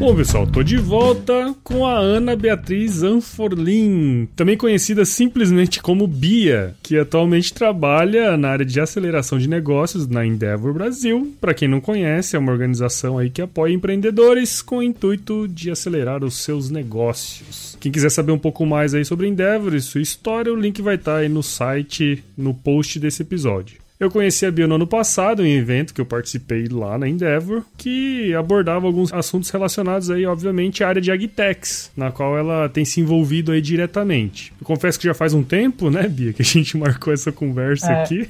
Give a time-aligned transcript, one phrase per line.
[0.00, 6.74] Bom, pessoal, tô de volta com a Ana Beatriz Anforlin, também conhecida simplesmente como Bia,
[6.82, 11.34] que atualmente trabalha na área de aceleração de negócios na Endeavor Brasil.
[11.38, 15.70] Para quem não conhece, é uma organização aí que apoia empreendedores com o intuito de
[15.70, 17.76] acelerar os seus negócios.
[17.78, 20.94] Quem quiser saber um pouco mais aí sobre Endeavor e sua história, o link vai
[20.94, 23.89] estar aí no site, no post desse episódio.
[24.00, 27.06] Eu conheci a Bia no ano passado, em um evento que eu participei lá na
[27.06, 32.66] Endeavor, que abordava alguns assuntos relacionados aí, obviamente, à área de Agtex, na qual ela
[32.70, 34.54] tem se envolvido aí diretamente.
[34.58, 37.92] Eu confesso que já faz um tempo, né, Bia, que a gente marcou essa conversa
[37.92, 38.02] é.
[38.02, 38.26] aqui,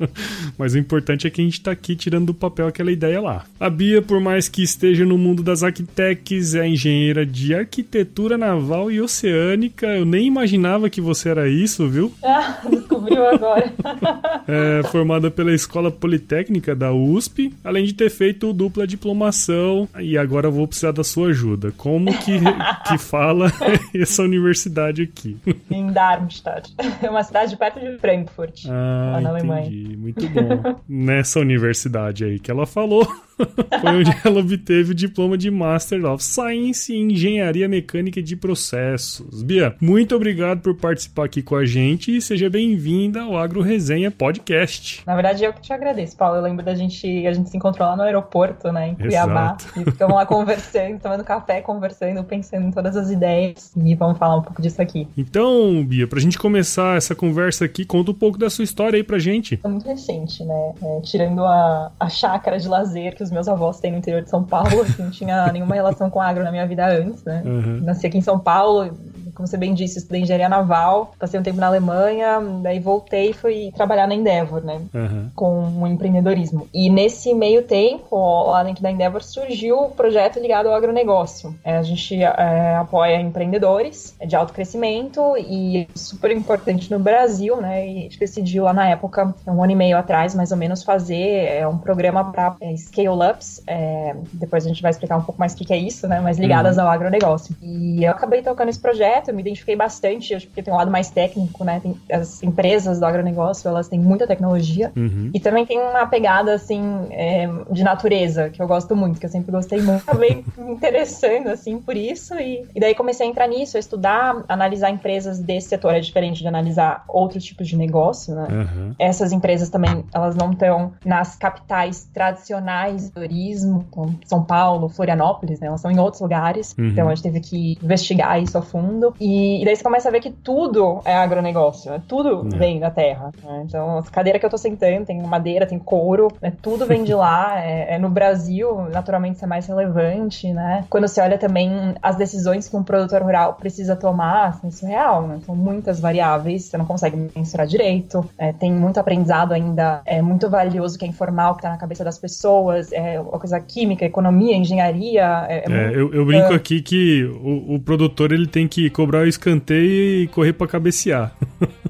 [0.58, 3.46] mas o importante é que a gente tá aqui tirando do papel aquela ideia lá.
[3.58, 8.90] A Bia, por mais que esteja no mundo das Agtex, é engenheira de arquitetura naval
[8.90, 9.86] e oceânica.
[9.86, 12.12] Eu nem imaginava que você era isso, viu?
[12.22, 13.72] Ah, descobriu agora.
[14.46, 19.88] é, formada pela Escola Politécnica da USP, além de ter feito dupla diplomação.
[20.00, 21.70] E agora eu vou precisar da sua ajuda.
[21.76, 22.40] Como que,
[22.88, 23.52] que fala
[23.94, 25.38] essa universidade aqui?
[25.70, 26.74] Em Darmstadt.
[27.00, 29.66] É uma cidade perto de Frankfurt, ah, lá na Alemanha.
[29.68, 29.96] Entendi.
[29.96, 30.80] Muito bom.
[30.88, 33.06] Nessa universidade aí que ela falou.
[33.36, 39.42] Foi onde ela obteve o diploma de Master of Science em Engenharia Mecânica de Processos.
[39.42, 44.10] Bia, muito obrigado por participar aqui com a gente e seja bem-vinda ao Agro Resenha
[44.10, 45.02] Podcast.
[45.06, 46.36] Na verdade, eu que te agradeço, Paulo.
[46.36, 49.56] Eu lembro da gente, a gente se encontrou lá no aeroporto, né, em Cuiabá.
[49.60, 49.80] Exato.
[49.80, 53.72] E ficamos lá conversando, tomando café, conversando, pensando em todas as ideias.
[53.76, 55.06] E vamos falar um pouco disso aqui.
[55.16, 59.04] Então, Bia, pra gente começar essa conversa aqui, conta um pouco da sua história aí
[59.04, 59.60] pra gente.
[59.62, 60.72] É muito recente, né?
[60.82, 64.30] É, tirando a, a chácara de lazer que os meus avós têm no interior de
[64.30, 67.42] São Paulo, assim, não tinha nenhuma relação com agro na minha vida antes, né?
[67.44, 67.80] Uhum.
[67.82, 68.96] Nasci aqui em São Paulo,
[69.36, 73.32] como você bem disse, estudei engenharia naval, passei um tempo na Alemanha, daí voltei e
[73.34, 74.80] fui trabalhar na Endeavor, né?
[74.94, 75.30] Uhum.
[75.34, 76.66] Com um empreendedorismo.
[76.72, 78.16] E nesse meio tempo,
[78.50, 81.54] lá dentro da Endeavor, surgiu o um projeto ligado ao agronegócio.
[81.62, 87.60] É, a gente é, apoia empreendedores de alto crescimento e é super importante no Brasil,
[87.60, 87.86] né?
[87.86, 90.82] E a gente decidiu lá na época, um ano e meio atrás, mais ou menos,
[90.82, 93.62] fazer é, um programa para é, scale-ups.
[93.66, 96.20] É, depois a gente vai explicar um pouco mais o que, que é isso, né?
[96.20, 96.84] Mas ligadas uhum.
[96.84, 97.54] ao agronegócio.
[97.62, 100.76] E eu acabei tocando esse projeto projeto, eu me identifiquei bastante, acho que tem um
[100.76, 101.80] lado mais técnico, né?
[101.80, 105.30] Tem, as empresas do agronegócio, elas têm muita tecnologia uhum.
[105.34, 106.80] e também tem uma pegada, assim,
[107.10, 110.02] é, de natureza, que eu gosto muito, que eu sempre gostei muito.
[110.02, 114.44] Acabei me interessando, assim, por isso e, e daí comecei a entrar nisso, a estudar,
[114.48, 115.94] analisar empresas desse setor.
[115.94, 118.48] É diferente de analisar outros tipos de negócio, né?
[118.50, 118.94] Uhum.
[118.98, 125.60] Essas empresas também, elas não estão nas capitais tradicionais do turismo, então São Paulo, Florianópolis,
[125.60, 125.68] né?
[125.68, 126.74] Elas estão em outros lugares.
[126.78, 126.88] Uhum.
[126.88, 129.14] Então a gente teve que investigar isso a fundo.
[129.20, 132.02] E, e, daí você começa a ver que tudo é agronegócio, né?
[132.06, 132.48] tudo uhum.
[132.50, 133.30] vem da terra.
[133.42, 133.64] Né?
[133.66, 136.52] Então, as cadeiras que eu tô sentando, tem madeira, tem couro, né?
[136.62, 137.56] tudo vem de lá.
[137.66, 140.84] É, é, no Brasil, naturalmente, isso é mais relevante, né?
[140.88, 144.90] Quando você olha também as decisões que um produtor rural precisa tomar, assim, isso é
[144.90, 145.40] real, né?
[145.44, 148.28] São muitas variáveis, você não consegue mensurar direito.
[148.38, 152.04] É, tem muito aprendizado ainda, é muito valioso que é informal, que tá na cabeça
[152.04, 155.46] das pessoas, é uma coisa química, economia, engenharia.
[155.48, 159.20] É, é, é eu, eu, brinco aqui que o, o, produtor ele tem que cobrar
[159.20, 161.32] o escanteio e correr para cabecear.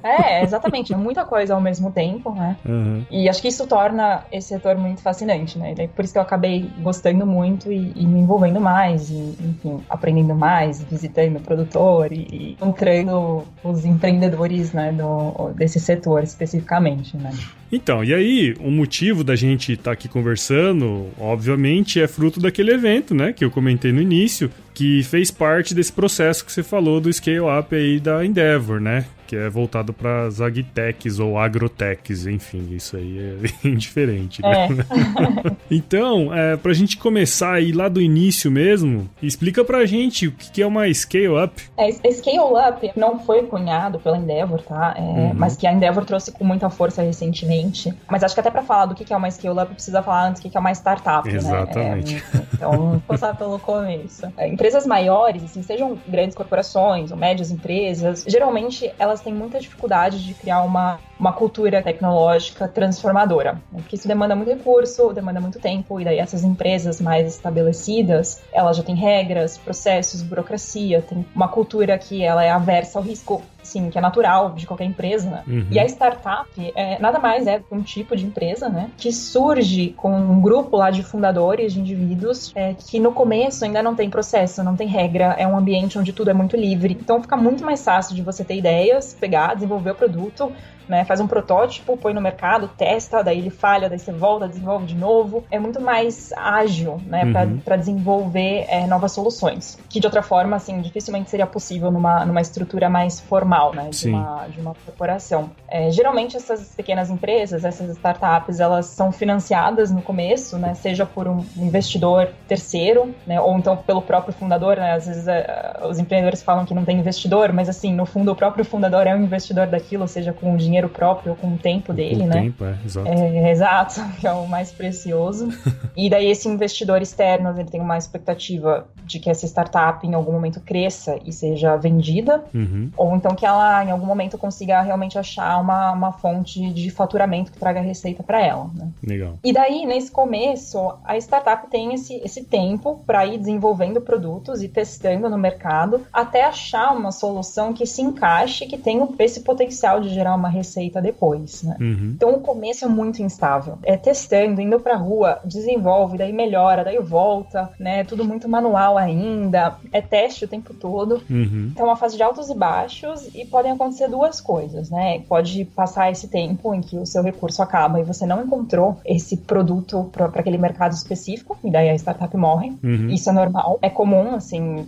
[0.02, 2.56] É, exatamente, é muita coisa ao mesmo tempo, né?
[2.64, 3.02] Uhum.
[3.10, 5.74] E acho que isso torna esse setor muito fascinante, né?
[5.88, 10.34] por isso que eu acabei gostando muito e, e me envolvendo mais, e, enfim, aprendendo
[10.34, 17.32] mais, visitando o produtor e, e encontrando os empreendedores, né, do, desse setor especificamente, né?
[17.72, 22.72] Então, e aí, o motivo da gente estar tá aqui conversando, obviamente, é fruto daquele
[22.72, 27.00] evento, né, que eu comentei no início, que fez parte desse processo que você falou
[27.00, 29.06] do scale up aí da Endeavor, né?
[29.26, 33.36] Que é voltado para as agtechs ou agrotechs, enfim, isso aí é
[33.68, 34.68] indiferente, né?
[34.68, 35.56] É.
[35.70, 40.28] então, é, para a gente começar aí lá do início mesmo, explica para a gente
[40.28, 41.62] o que é uma scale-up.
[41.76, 44.94] É, scale-up não foi cunhado pela Endeavor, tá?
[44.96, 45.34] É, uhum.
[45.34, 47.92] Mas que a Endeavor trouxe com muita força recentemente.
[48.08, 50.48] Mas acho que até para falar do que é uma scale-up, precisa falar antes o
[50.48, 51.36] que é uma startup, né?
[51.36, 52.14] Exatamente.
[52.14, 52.46] né?
[52.52, 54.32] então, vamos passar pelo começo.
[54.36, 59.58] É, empresas maiores, assim, sejam grandes corporações ou médias empresas, geralmente elas elas têm muita
[59.58, 63.80] dificuldade de criar uma, uma cultura tecnológica transformadora, né?
[63.80, 68.76] porque isso demanda muito recurso, demanda muito tempo, e daí essas empresas mais estabelecidas, elas
[68.76, 73.90] já têm regras, processos, burocracia, tem uma cultura que ela é aversa ao risco sim,
[73.90, 75.42] que é natural de qualquer empresa, né?
[75.46, 75.66] Uhum.
[75.70, 78.90] E a startup é, nada mais é um tipo de empresa, né?
[78.96, 83.82] Que surge com um grupo lá de fundadores, de indivíduos, é, que no começo ainda
[83.82, 86.96] não tem processo, não tem regra, é um ambiente onde tudo é muito livre.
[87.00, 90.52] Então fica muito mais fácil de você ter ideias, pegar, desenvolver o produto,
[90.88, 91.04] né?
[91.04, 94.94] Faz um protótipo, põe no mercado, testa, daí ele falha, daí você volta, desenvolve de
[94.94, 95.44] novo.
[95.50, 97.24] É muito mais ágil, né?
[97.24, 97.58] Uhum.
[97.58, 99.78] Para desenvolver é, novas soluções.
[99.88, 103.90] Que de outra forma, assim, dificilmente seria possível numa, numa estrutura mais formal, né?
[103.90, 105.50] De, uma, de uma corporação.
[105.68, 110.74] É, geralmente essas pequenas empresas, essas startups, elas são financiadas no começo, né?
[110.74, 113.40] Seja por um investidor terceiro, né?
[113.40, 114.92] Ou então pelo próprio fundador, né?
[114.92, 118.36] Às vezes é, os empreendedores falam que não tem investidor, mas assim, no fundo o
[118.36, 122.20] próprio fundador é um investidor daquilo, seja com dinheiro dinheiro próprio, com o tempo dele,
[122.20, 122.42] com né?
[122.42, 123.08] Tempo, é, exato.
[123.08, 125.48] É, exato, que é o mais precioso.
[125.96, 130.32] e daí esse investidor externo, ele tem uma expectativa de que essa startup em algum
[130.32, 132.90] momento cresça e seja vendida, uhum.
[132.96, 137.52] ou então que ela em algum momento consiga realmente achar uma, uma fonte de faturamento
[137.52, 138.68] que traga receita para ela.
[138.74, 138.88] Né?
[139.02, 139.38] Legal.
[139.42, 144.68] E daí, nesse começo, a startup tem esse, esse tempo para ir desenvolvendo produtos e
[144.68, 150.08] testando no mercado até achar uma solução que se encaixe, que tenha esse potencial de
[150.08, 151.76] gerar uma receita receita depois, né?
[151.80, 152.12] Uhum.
[152.16, 153.78] Então o começo é muito instável.
[153.84, 158.04] É testando, indo pra rua, desenvolve, daí melhora, daí volta, né?
[158.04, 159.76] Tudo muito manual ainda.
[159.92, 161.22] É teste o tempo todo.
[161.30, 161.70] Uhum.
[161.72, 165.20] Então é uma fase de altos e baixos e podem acontecer duas coisas, né?
[165.20, 169.36] Pode passar esse tempo em que o seu recurso acaba e você não encontrou esse
[169.36, 172.72] produto para aquele mercado específico, e daí a startup morre.
[172.82, 173.08] Uhum.
[173.10, 173.78] Isso é normal.
[173.80, 174.86] É comum, assim,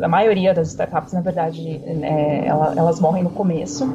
[0.00, 3.86] a maioria das startups, na verdade, é, elas, elas morrem no começo.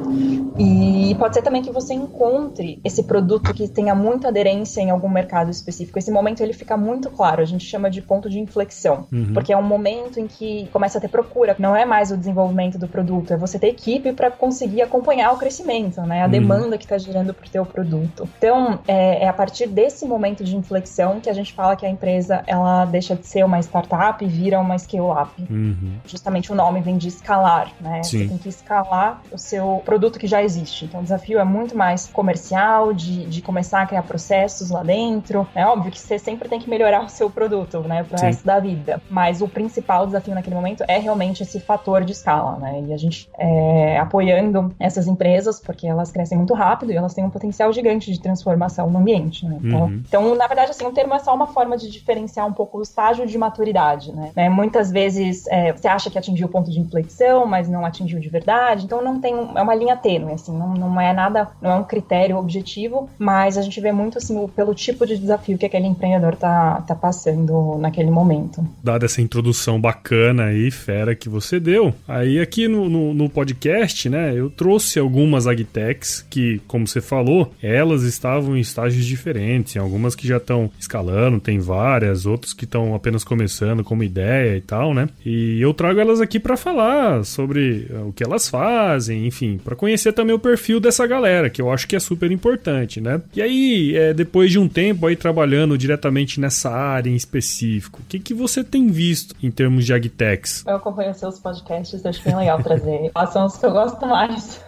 [0.58, 5.08] E pode ser também que você encontre esse produto que tenha muita aderência em algum
[5.08, 5.96] mercado específico.
[5.96, 9.32] Esse momento ele fica muito claro, a gente chama de ponto de inflexão, uhum.
[9.32, 12.76] porque é um momento em que começa a ter procura, não é mais o desenvolvimento
[12.76, 16.22] do produto, é você ter equipe para conseguir acompanhar o crescimento, né?
[16.22, 16.30] A uhum.
[16.32, 18.28] demanda que está gerando por teu produto.
[18.38, 21.88] Então, é, é, a partir desse momento de inflexão que a gente fala que a
[21.88, 25.30] empresa ela deixa de ser uma startup e vira uma scale-up.
[25.48, 25.98] Uhum.
[26.04, 28.02] Justamente o nome vem de escalar, né?
[28.02, 28.22] Sim.
[28.22, 30.86] Você tem que escalar o seu produto que já existe.
[30.86, 35.46] Então, desafio é muito mais comercial, de, de começar a criar processos lá dentro.
[35.54, 38.26] É óbvio que você sempre tem que melhorar o seu produto, né, pro Sim.
[38.26, 39.00] resto da vida.
[39.10, 42.82] Mas o principal desafio naquele momento é realmente esse fator de escala, né?
[42.88, 47.24] E a gente é, apoiando essas empresas, porque elas crescem muito rápido e elas têm
[47.24, 49.58] um potencial gigante de transformação no ambiente, né?
[49.62, 50.02] Então, uhum.
[50.06, 52.82] então na verdade, assim, o termo é só uma forma de diferenciar um pouco o
[52.82, 54.30] estágio de maturidade, né?
[54.34, 54.48] né?
[54.48, 58.28] Muitas vezes é, você acha que atingiu o ponto de inflexão, mas não atingiu de
[58.28, 58.84] verdade.
[58.84, 61.84] Então não tem, é uma linha tênue, assim, não, não é nada, não é um
[61.84, 66.36] critério objetivo, mas a gente vê muito, assim, pelo tipo de desafio que aquele empreendedor
[66.36, 68.62] tá, tá passando naquele momento.
[68.84, 74.10] Dada essa introdução bacana aí, fera que você deu, aí aqui no, no, no podcast,
[74.10, 80.14] né, eu trouxe algumas agtechs que, como você falou, elas estavam em estágios diferentes, algumas
[80.14, 84.92] que já estão escalando, tem várias, outras que estão apenas começando como ideia e tal,
[84.92, 85.08] né?
[85.24, 89.76] E eu trago elas aqui para falar sobre eh, o que elas fazem, enfim, para
[89.76, 93.22] conhecer também o perfil dessa galera, que eu acho que é super importante, né?
[93.34, 98.04] E aí, é, depois de um tempo aí trabalhando diretamente nessa área em específico, o
[98.04, 100.62] que, que você tem visto em termos de agtechs?
[100.66, 103.10] Eu acompanho seus podcasts, acho bem legal trazer.
[103.32, 104.62] São os que eu gosto mais.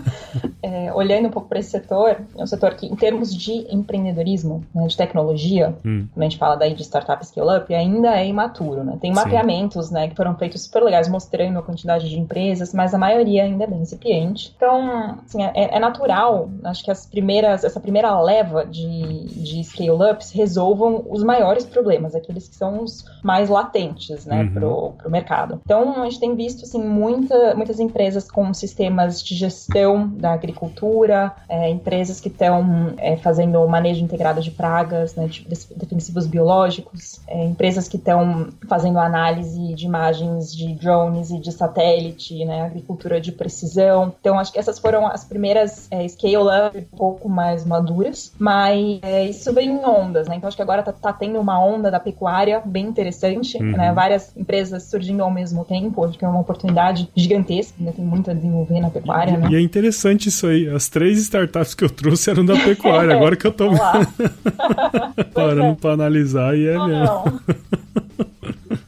[0.62, 4.62] é, olhando um pouco para esse setor, é um setor que, em termos de empreendedorismo,
[4.74, 6.06] né, de tecnologia, hum.
[6.12, 8.98] quando a gente fala daí de startup scale-up, ainda é imaturo, né?
[9.00, 12.98] Tem mapeamentos, né, que foram feitos super legais, mostrando a quantidade de empresas, mas a
[12.98, 14.52] maioria ainda é bem incipiente.
[14.54, 20.30] Então, assim, é, é natural, acho que as primeiras, essa primeira leva de, de scale-ups
[20.32, 24.52] resolvam os maiores problemas, aqueles que são os mais latentes, né, uhum.
[24.52, 25.60] pro, pro mercado.
[25.64, 31.32] Então, a gente tem visto, assim, muita, muitas empresas com sistemas de gestão da agricultura,
[31.48, 37.20] é, empresas que estão é, fazendo o manejo integrado de pragas, né, de defensivos biológicos,
[37.26, 43.20] é, empresas que estão fazendo análise de imagens de drones e de satélite, né, agricultura
[43.20, 44.14] de precisão.
[44.20, 45.41] Então, acho que essas foram as primeiras
[45.90, 50.36] é, scale-up um pouco mais maduras, mas é, isso vem em ondas, né?
[50.36, 53.72] Então, acho que agora tá, tá tendo uma onda da pecuária bem interessante, uhum.
[53.72, 53.92] né?
[53.92, 58.30] Várias empresas surgindo ao mesmo tempo, acho que é uma oportunidade gigantesca, ainda tem muito
[58.30, 59.48] a desenvolver na pecuária, e, né?
[59.50, 60.68] E é interessante isso aí.
[60.68, 63.70] As três startups que eu trouxe eram da pecuária, agora que eu tô
[65.34, 65.74] parando é.
[65.74, 67.04] pra analisar e é não, mesmo.
[67.04, 67.81] Não.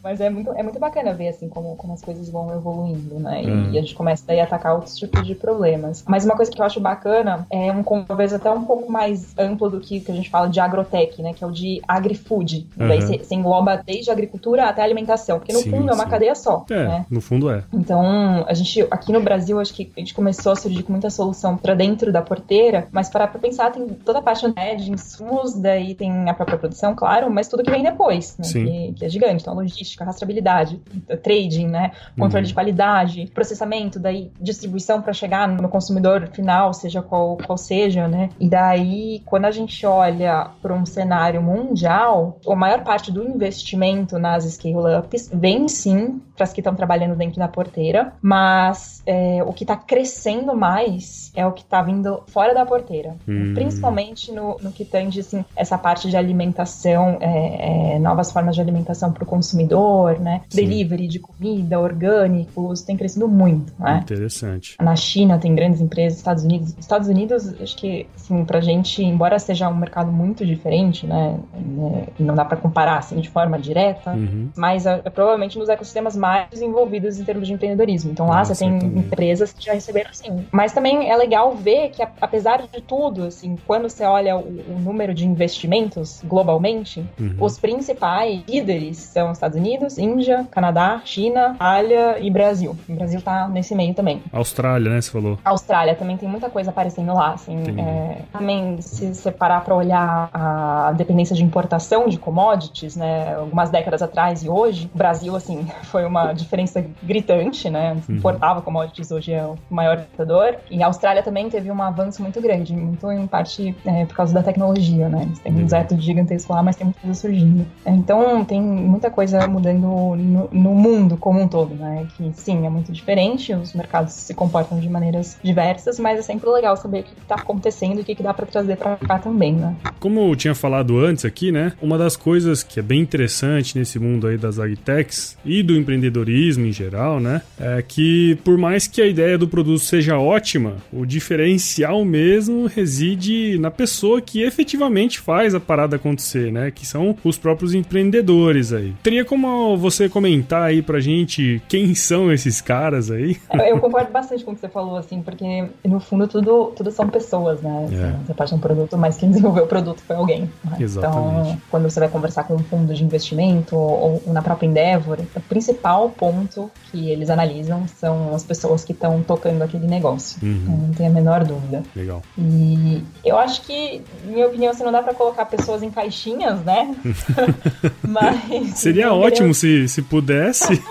[0.04, 3.42] Mas é muito, é muito bacana ver, assim, como, como as coisas vão evoluindo, né?
[3.42, 3.72] E, hum.
[3.72, 6.04] e, a gente começa daí a atacar outros tipos de problemas.
[6.06, 9.70] Mas uma coisa que eu acho bacana é um, talvez até um pouco mais amplo
[9.70, 11.32] do que, que a gente fala de agrotech, né?
[11.32, 12.66] Que é o de agrifood.
[12.78, 12.88] Uhum.
[12.88, 15.38] Daí você engloba desde a agricultura até a alimentação.
[15.38, 16.66] Porque no sim, fundo é uma cadeia só.
[16.70, 17.06] É, né?
[17.10, 17.64] no fundo é.
[17.72, 21.08] Então, a gente, aqui no Brasil, acho que a gente começou a surgir com muita
[21.08, 24.90] solução para dentro da porteira, mas para pra pensar, tem toda a parte né, de
[24.90, 28.46] insumos, daí tem a própria produção, claro, mas tudo que vem depois, né?
[28.50, 29.42] Que, que, é gigante.
[29.42, 30.80] Então, logística, rastreabilidade,
[31.22, 31.92] trading, né?
[32.18, 32.48] Controle uhum.
[32.48, 38.30] de qualidade, processamento, daí distribuição para chegar no consumidor final, seja qual, qual seja, né?
[38.40, 44.18] E daí, quando a gente olha para um cenário mundial, a maior parte do investimento
[44.18, 49.52] nas scale-ups vem sim para as que estão trabalhando dentro da porteira, mas é, o
[49.52, 53.52] que está crescendo mais é o que está vindo fora da porteira, hum.
[53.54, 58.60] principalmente no, no que tange assim, essa parte de alimentação, é, é, novas formas de
[58.60, 59.83] alimentação para o consumidor,
[60.20, 60.42] né?
[60.48, 60.56] Sim.
[60.56, 64.00] Delivery de comida, orgânicos, tem crescido muito, né?
[64.02, 64.76] Interessante.
[64.80, 69.38] Na China tem grandes empresas, Estados Unidos, Estados Unidos, acho que assim, para gente, embora
[69.38, 71.38] seja um mercado muito diferente, né?
[71.54, 74.50] né não dá para comparar assim de forma direta, uhum.
[74.56, 78.10] mas é, é provavelmente nos ecossistemas mais desenvolvidos em termos de empreendedorismo.
[78.10, 78.98] Então lá Nossa, você tem também.
[78.98, 80.44] empresas que já receberam assim.
[80.50, 84.78] Mas também é legal ver que, apesar de tudo, assim, quando você olha o, o
[84.78, 87.36] número de investimentos globalmente, uhum.
[87.40, 92.76] os principais líderes são Estados Unidos, Índia, Canadá, China, Austrália e Brasil.
[92.88, 94.22] O Brasil tá nesse meio também.
[94.32, 95.00] Austrália, né?
[95.00, 95.38] Você falou.
[95.44, 97.62] Austrália também tem muita coisa aparecendo lá, assim.
[97.78, 103.34] É, também, se você parar pra olhar a dependência de importação de commodities, né?
[103.34, 107.96] Algumas décadas atrás e hoje, o Brasil, assim, foi uma diferença gritante, né?
[108.08, 108.16] Uhum.
[108.16, 110.54] Importava commodities, hoje é o maior importador.
[110.70, 114.32] E a Austrália também teve um avanço muito grande, muito em parte é, por causa
[114.32, 115.28] da tecnologia, né?
[115.42, 115.64] Têm um uhum.
[115.64, 117.66] deserto gigantesco lá, mas tem muita coisa surgindo.
[117.86, 122.06] Então, tem muita coisa mudando no, no, mundo como um todo, né?
[122.16, 126.48] Que sim, é muito diferente, os mercados se comportam de maneiras diversas, mas é sempre
[126.50, 129.18] legal saber o que está acontecendo e o que, que dá para trazer para cá
[129.18, 129.74] também, né?
[130.00, 131.72] Como eu tinha falado antes aqui, né?
[131.80, 136.66] Uma das coisas que é bem interessante nesse mundo aí das agtechs e do empreendedorismo
[136.66, 137.42] em geral, né?
[137.58, 143.58] É que por mais que a ideia do produto seja ótima, o diferencial mesmo reside
[143.58, 146.70] na pessoa que efetivamente faz a parada acontecer, né?
[146.70, 148.94] Que são os próprios empreendedores aí.
[149.02, 153.36] Teria como legal você comentar aí pra gente quem são esses caras aí.
[153.68, 157.08] Eu concordo bastante com o que você falou, assim, porque no fundo tudo, tudo são
[157.08, 157.88] pessoas, né?
[157.90, 157.94] É.
[157.94, 160.50] Assim, você pode ter um produto, mas quem desenvolveu o produto foi alguém.
[160.64, 160.76] Né?
[160.80, 161.50] Exatamente.
[161.50, 165.18] Então, quando você vai conversar com um fundo de investimento ou, ou na própria Endeavor,
[165.34, 170.38] o principal ponto que eles analisam são as pessoas que estão tocando aquele negócio.
[170.42, 170.54] Uhum.
[170.62, 171.82] Então, não tem a menor dúvida.
[171.94, 172.22] Legal.
[172.38, 176.60] E eu acho que, minha opinião, você assim, não dá para colocar pessoas em caixinhas,
[176.64, 176.94] né?
[178.06, 178.78] Mas.
[178.78, 180.72] Seria ótimo se, se pudesse.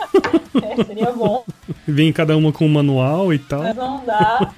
[0.61, 1.43] é, seria bom.
[1.87, 3.63] Vem cada uma com um manual e tal.
[3.63, 4.53] Mas não dá.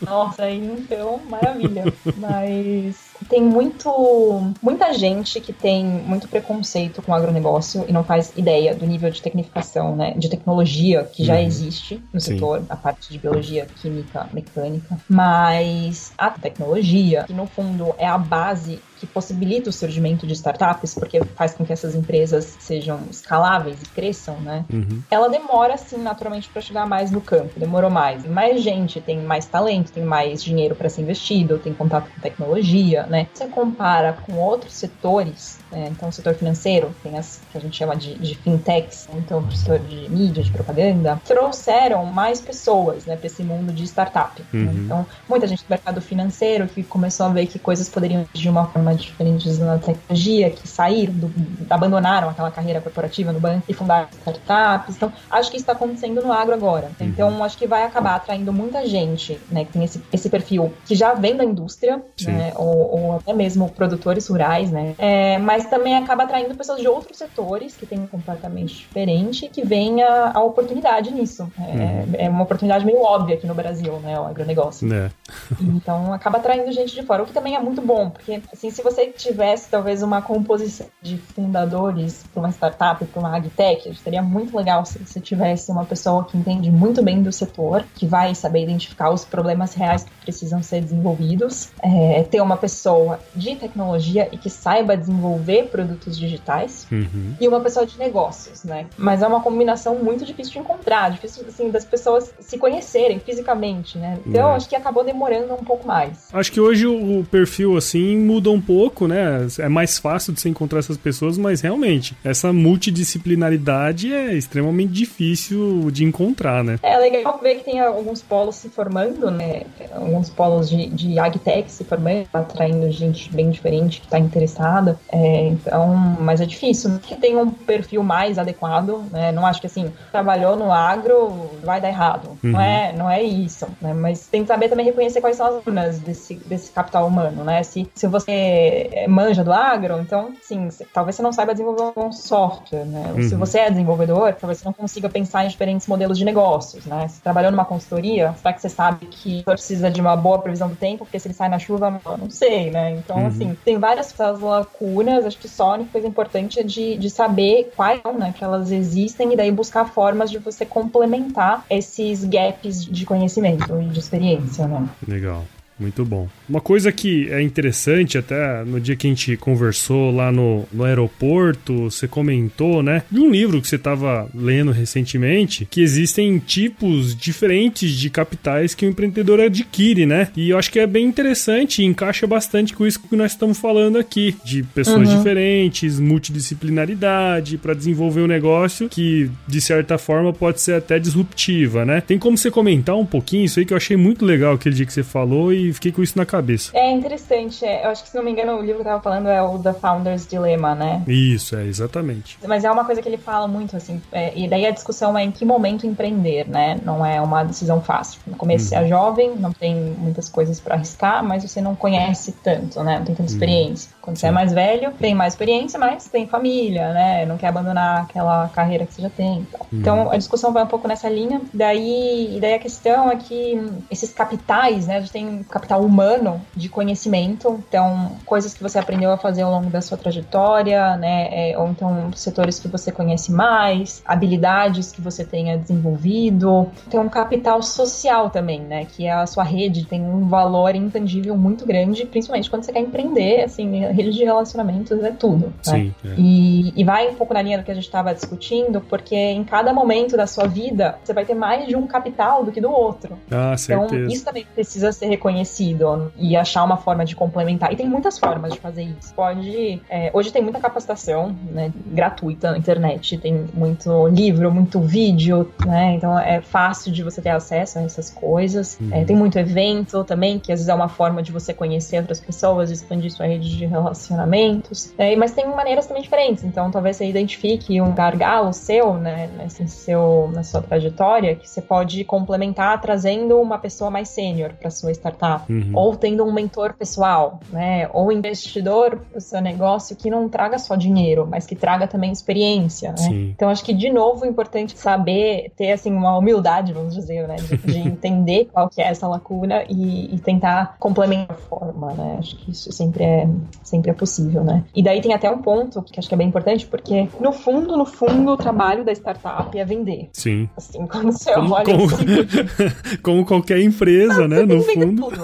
[0.00, 1.84] Nossa, então, maravilha.
[2.16, 8.32] Mas tem muito, muita gente que tem muito preconceito com o agronegócio e não faz
[8.36, 11.46] ideia do nível de tecnificação, né, de tecnologia que já uhum.
[11.46, 12.34] existe no Sim.
[12.34, 18.18] setor, a parte de biologia, química, mecânica, mas a tecnologia, que no fundo é a
[18.18, 23.82] base que possibilita o surgimento de startups, porque faz com que essas empresas sejam escaláveis
[23.82, 24.64] e cresçam, né?
[24.72, 25.02] Uhum.
[25.10, 28.24] Ela demora, sim, naturalmente, para chegar mais no campo, demorou mais.
[28.26, 33.04] Mais gente tem mais talento, tem mais dinheiro para ser investido, tem contato com tecnologia,
[33.06, 33.28] né?
[33.32, 35.88] Você compara com outros setores, né?
[35.90, 39.22] então o setor financeiro, tem as que a gente chama de, de fintechs, né?
[39.24, 43.84] então o setor de mídia, de propaganda, trouxeram mais pessoas, né, para esse mundo de
[43.84, 44.40] startup.
[44.52, 44.60] Né?
[44.60, 44.64] Uhum.
[44.64, 44.72] Né?
[44.84, 48.66] Então, muita gente do mercado financeiro que começou a ver que coisas poderiam de uma
[48.66, 51.32] forma diferentes na tecnologia, que saíram, do,
[51.68, 54.96] abandonaram aquela carreira corporativa no banco e fundaram startups.
[54.96, 56.90] Então, acho que isso está acontecendo no agro agora.
[57.00, 57.06] Uhum.
[57.06, 60.94] Então, acho que vai acabar atraindo muita gente, né, que tem esse, esse perfil que
[60.94, 65.96] já vem da indústria, né, ou, ou, até mesmo produtores rurais, né, é, mas também
[65.96, 70.42] acaba atraindo pessoas de outros setores que têm um comportamento diferente que vem a, a
[70.42, 71.50] oportunidade nisso.
[71.58, 72.12] É, uhum.
[72.14, 74.92] é, uma oportunidade meio óbvia aqui no Brasil, né, o agronegócio.
[74.92, 75.10] É.
[75.74, 78.82] Então, acaba atraindo gente de fora, o que também é muito bom, porque, assim, se
[78.82, 84.56] você tivesse talvez uma composição de fundadores para uma startup, para uma agtech, seria muito
[84.56, 88.62] legal se você tivesse uma pessoa que entende muito bem do setor, que vai saber
[88.62, 94.38] identificar os problemas reais que precisam ser desenvolvidos, é, ter uma pessoa de tecnologia e
[94.38, 97.34] que saiba desenvolver produtos digitais, uhum.
[97.40, 98.86] e uma pessoa de negócios, né?
[98.96, 103.98] Mas é uma combinação muito difícil de encontrar, difícil assim das pessoas se conhecerem fisicamente,
[103.98, 104.18] né?
[104.26, 104.56] Então é.
[104.56, 106.28] acho que acabou demorando um pouco mais.
[106.32, 109.46] Acho que hoje o perfil assim muda um pouco pouco, né?
[109.58, 115.90] É mais fácil de se encontrar essas pessoas, mas realmente, essa multidisciplinaridade é extremamente difícil
[115.90, 116.78] de encontrar, né?
[116.82, 119.62] É legal ver que tem alguns polos se formando, né?
[119.92, 124.98] Alguns polos de, de agtech se formando, atraindo gente bem diferente que está interessada.
[125.10, 126.98] É, então, mas é difícil.
[127.00, 129.32] Que tem um perfil mais adequado, né?
[129.32, 132.38] Não acho que assim, trabalhou no agro, vai dar errado.
[132.42, 132.52] Uhum.
[132.52, 133.92] Não, é, não é isso, né?
[133.92, 137.62] Mas tem que saber também reconhecer quais são as lunas desse, desse capital humano, né?
[137.62, 142.12] Se, se você é, manja do agro, então, sim, talvez você não saiba desenvolver um
[142.12, 143.12] software, né?
[143.14, 143.22] Uhum.
[143.22, 147.08] Se você é desenvolvedor, talvez você não consiga pensar em diferentes modelos de negócios, né?
[147.08, 150.76] Se trabalhou numa consultoria, será que você sabe que precisa de uma boa previsão do
[150.76, 152.92] tempo, porque se ele sai na chuva, eu não sei, né?
[152.92, 153.26] Então, uhum.
[153.26, 157.72] assim, tem várias lacunas, acho que só a única coisa importante é de, de saber
[157.76, 162.84] quais são, né, que elas existem e daí buscar formas de você complementar esses gaps
[162.84, 164.88] de conhecimento e de experiência, né?
[165.06, 165.44] Legal.
[165.78, 166.28] Muito bom.
[166.48, 170.84] Uma coisa que é interessante, até no dia que a gente conversou lá no, no
[170.84, 173.02] aeroporto, você comentou, né?
[173.10, 178.86] De um livro que você estava lendo recentemente, que existem tipos diferentes de capitais que
[178.86, 180.28] o empreendedor adquire, né?
[180.36, 183.58] E eu acho que é bem interessante e encaixa bastante com isso que nós estamos
[183.58, 185.16] falando aqui, de pessoas uhum.
[185.16, 192.00] diferentes, multidisciplinaridade, para desenvolver um negócio que, de certa forma, pode ser até disruptiva, né?
[192.00, 194.86] Tem como você comentar um pouquinho isso aí que eu achei muito legal aquele dia
[194.86, 196.70] que você falou e fiquei com isso na cabeça.
[196.74, 197.64] É interessante.
[197.64, 199.42] É, eu acho que, se não me engano, o livro que eu tava falando é
[199.42, 201.02] o The Founder's Dilemma, né?
[201.06, 202.38] Isso, é, exatamente.
[202.46, 205.24] Mas é uma coisa que ele fala muito, assim, é, e daí a discussão é
[205.24, 206.78] em que momento empreender, né?
[206.84, 208.20] Não é uma decisão fácil.
[208.26, 208.88] No começo você é uhum.
[208.88, 212.98] jovem, não tem muitas coisas para arriscar, mas você não conhece tanto, né?
[212.98, 213.34] Não tem tanta uhum.
[213.34, 213.90] experiência.
[214.00, 214.20] Quando Sim.
[214.20, 217.26] você é mais velho, tem mais experiência, mas tem família, né?
[217.26, 219.46] Não quer abandonar aquela carreira que você já tem.
[219.72, 220.02] Então, uhum.
[220.02, 221.40] então a discussão vai um pouco nessa linha.
[221.52, 224.96] Daí, e daí a questão é que esses capitais, né?
[224.96, 229.52] A gente tem capital humano de conhecimento, então coisas que você aprendeu a fazer ao
[229.52, 235.00] longo da sua trajetória, né, é, ou então setores que você conhece mais, habilidades que
[235.00, 240.02] você tenha desenvolvido, tem um capital social também, né, que é a sua rede tem
[240.02, 245.12] um valor intangível muito grande, principalmente quando você quer empreender, assim, rede de relacionamentos é
[245.12, 245.46] tudo.
[245.46, 245.52] Né?
[245.62, 246.14] Sim, é.
[246.18, 249.44] E, e vai um pouco na linha do que a gente estava discutindo, porque em
[249.44, 252.72] cada momento da sua vida você vai ter mais de um capital do que do
[252.72, 253.16] outro.
[253.30, 253.94] Ah, certeza.
[253.94, 257.72] Então isso também precisa ser reconhecido desconhecido e achar uma forma de complementar.
[257.72, 259.14] E tem muitas formas de fazer isso.
[259.14, 259.80] Pode.
[259.88, 265.94] É, hoje tem muita capacitação né, gratuita na internet, tem muito livro, muito vídeo, né?
[265.94, 268.78] Então é fácil de você ter acesso a essas coisas.
[268.80, 268.88] Uhum.
[268.92, 272.20] É, tem muito evento também, que às vezes é uma forma de você conhecer outras
[272.20, 274.92] pessoas, expandir sua rede de relacionamentos.
[274.98, 276.44] É, mas tem maneiras também diferentes.
[276.44, 281.60] Então talvez você identifique um gargalo seu, né, nesse seu, na sua trajetória, que você
[281.60, 285.70] pode complementar trazendo uma pessoa mais sênior para sua startup, uhum.
[285.74, 290.58] ou tendo um mentor pessoal, né, ou investidor para o seu negócio que não traga
[290.58, 293.32] só dinheiro, mas que traga também experiência, né?
[293.34, 297.36] Então acho que de novo é importante saber ter assim uma humildade, vamos dizer, né,
[297.36, 302.16] de, de entender qual que é essa lacuna e, e, tentar complementar a forma, né?
[302.18, 303.28] Acho que isso sempre é
[303.62, 304.64] sempre é possível, né?
[304.74, 307.76] E daí tem até um ponto que acho que é bem importante porque no fundo,
[307.76, 310.08] no fundo, o trabalho da startup é vender.
[310.12, 310.48] Sim.
[310.56, 311.88] Assim, quando você como, olha como,
[313.02, 314.42] como qualquer empresa, né?
[314.42, 315.23] No fundo.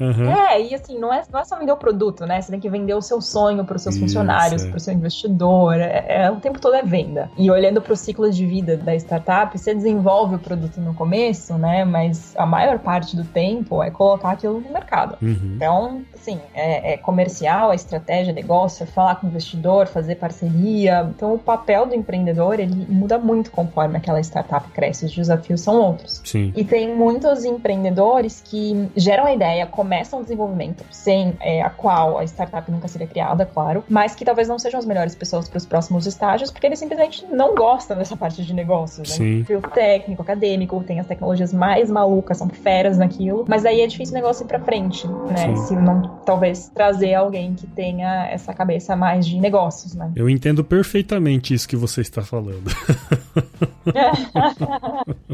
[0.00, 0.30] Uhum.
[0.30, 2.40] É, e assim, não é, não é só vender o produto, né?
[2.40, 4.68] Você tem que vender o seu sonho para os seus Isso, funcionários, é.
[4.68, 5.74] para o seu investidor.
[5.74, 7.30] É, é, o tempo todo é venda.
[7.36, 11.58] E olhando para o ciclo de vida da startup, você desenvolve o produto no começo,
[11.58, 11.84] né?
[11.84, 15.18] Mas a maior parte do tempo é colocar aquilo no mercado.
[15.20, 15.52] Uhum.
[15.56, 21.10] Então, assim, é, é comercial, a estratégia, negócio, é falar com o investidor, fazer parceria.
[21.14, 25.04] Então, o papel do empreendedor, ele muda muito conforme aquela startup cresce.
[25.04, 26.22] Os desafios são outros.
[26.24, 26.54] Sim.
[26.56, 32.18] E tem muitos empreendedores que geram a ideia, começam o desenvolvimento, sem é, a qual
[32.18, 35.58] a startup nunca seria criada, claro, mas que talvez não sejam as melhores pessoas para
[35.58, 39.16] os próximos estágios, porque eles simplesmente não gostam dessa parte de negócios, né?
[39.16, 39.44] Sim.
[39.44, 44.14] Fio técnico, acadêmico, tem as tecnologias mais malucas, são feras naquilo, mas aí é difícil
[44.14, 45.48] o negócio ir para frente, né?
[45.48, 45.56] Sim.
[45.56, 50.10] Se não, talvez, trazer alguém que tenha essa cabeça mais de negócios, né?
[50.14, 52.70] Eu entendo perfeitamente isso que você está falando.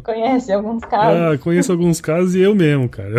[0.03, 1.21] Conhece alguns casos?
[1.21, 3.17] Ah, conheço alguns casos e eu mesmo, cara.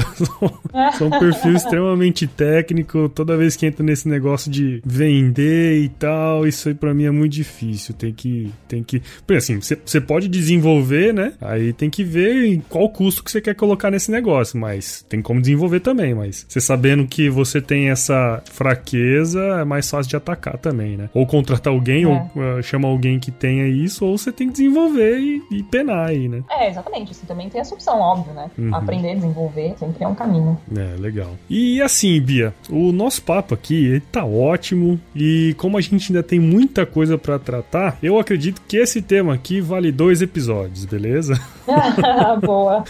[0.97, 3.09] Sou um perfil extremamente técnico.
[3.09, 7.11] Toda vez que entra nesse negócio de vender e tal, isso aí pra mim é
[7.11, 7.93] muito difícil.
[7.95, 8.51] Tem que.
[8.67, 9.01] Tem que.
[9.25, 11.33] Porque assim, você pode desenvolver, né?
[11.41, 14.59] Aí tem que ver em qual custo que você quer colocar nesse negócio.
[14.59, 16.13] Mas tem como desenvolver também.
[16.13, 21.09] Mas você sabendo que você tem essa fraqueza, é mais fácil de atacar também, né?
[21.13, 22.07] Ou contratar alguém, é.
[22.07, 26.07] ou uh, chamar alguém que tenha isso, ou você tem que desenvolver e, e penar
[26.09, 26.43] aí, né?
[26.49, 27.11] É, exatamente.
[27.11, 28.49] Assim, também tem essa opção, óbvio, né?
[28.57, 28.73] Uhum.
[28.73, 30.57] Aprender, desenvolver, sempre é um caminho.
[30.75, 31.16] É, legal.
[31.49, 36.23] E assim, Bia, o nosso papo aqui ele tá ótimo e como a gente ainda
[36.23, 41.39] tem muita coisa para tratar, eu acredito que esse tema aqui vale dois episódios, beleza?
[42.41, 42.83] Boa.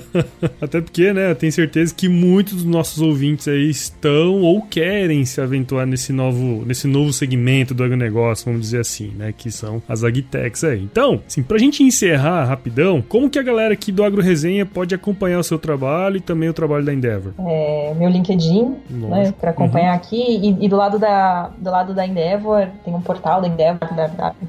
[0.60, 5.24] Até porque, né, eu tenho certeza que muitos dos nossos ouvintes aí estão ou querem
[5.24, 9.82] se aventurar nesse novo, nesse novo segmento do agronegócio, vamos dizer assim, né, que são
[9.88, 10.82] as agtechs aí.
[10.82, 14.94] Então, assim, pra gente encerrar rapidão, como que a galera aqui do Agro Resenha pode
[14.94, 17.32] acompanhar o seu trabalho e também o trabalho da Endeavor?
[17.38, 19.96] É, meu LinkedIn, né, para acompanhar uhum.
[19.96, 20.16] aqui.
[20.16, 23.88] E, e, do lado da do lado da Endeavor tem um portal da Endeavor,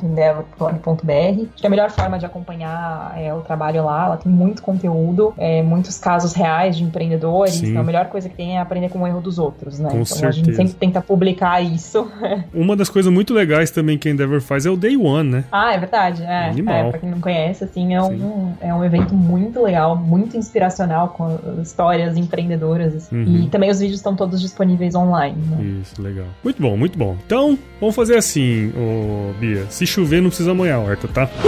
[0.03, 1.11] endeavor.org.br.
[1.11, 4.05] Acho que a melhor forma de acompanhar é o trabalho lá.
[4.05, 7.55] Ela tem muito conteúdo, é, muitos casos reais de empreendedores.
[7.55, 7.69] Sim.
[7.69, 9.89] Então a melhor coisa que tem é aprender com o erro dos outros, né?
[9.89, 10.27] Com então certeza.
[10.27, 12.09] a gente sempre tenta publicar isso.
[12.53, 15.43] Uma das coisas muito legais também que a Endeavor faz é o Day One, né?
[15.51, 16.23] Ah, é verdade.
[16.23, 16.75] É, Animal.
[16.75, 21.09] é pra quem não conhece, assim, é um, é um evento muito legal, muito inspiracional
[21.09, 22.93] com histórias empreendedoras.
[22.99, 23.15] Assim.
[23.15, 23.43] Uhum.
[23.43, 25.37] E também os vídeos estão todos disponíveis online.
[25.49, 25.81] Né?
[25.81, 26.27] Isso, legal.
[26.43, 27.17] Muito bom, muito bom.
[27.25, 29.65] Então, vamos fazer assim, ô, Bia.
[29.69, 31.29] Se chover, não precisa molhar a horta, tá?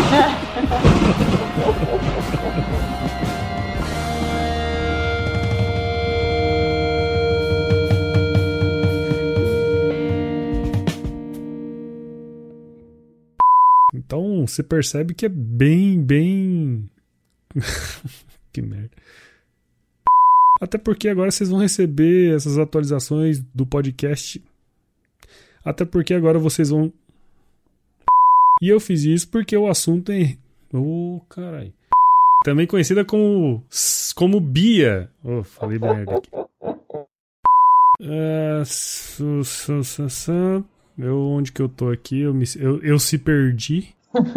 [14.11, 16.89] Então você percebe que é bem, bem.
[18.51, 18.91] que merda.
[20.61, 24.39] Até porque agora vocês vão receber essas atualizações do podcast.
[25.65, 26.93] Até porque agora vocês vão.
[28.61, 30.37] E eu fiz isso porque o assunto é.
[30.71, 31.73] Ô, oh, caralho.
[32.43, 33.63] Também conhecida como.
[34.13, 35.09] Como Bia.
[35.23, 36.29] Oh, falei merda aqui.
[37.99, 40.65] Uh, su, su, su,
[40.97, 42.19] eu, onde que eu tô aqui?
[42.19, 43.95] Eu, me, eu, eu se perdi.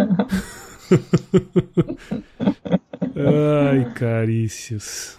[3.14, 5.18] Ai, carícios